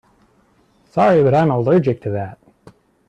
[0.85, 2.39] Sorry but I'm allergic to that.